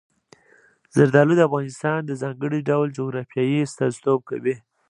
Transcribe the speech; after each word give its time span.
زردالو 0.95 1.33
د 1.37 1.41
افغانستان 1.49 1.99
د 2.05 2.11
ځانګړي 2.21 2.59
ډول 2.69 2.87
جغرافیې 2.97 3.63
استازیتوب 3.67 4.19
کوي. 4.29 4.55